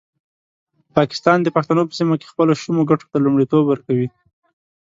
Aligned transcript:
پاکستان 0.97 1.37
د 1.43 1.47
پښتنو 1.55 1.83
په 1.89 1.93
سیمه 1.99 2.15
کې 2.19 2.31
خپلو 2.31 2.51
شومو 2.61 2.87
ګټو 2.89 3.05
ته 3.11 3.17
لومړیتوب 3.25 3.63
ورکوي. 3.67 4.07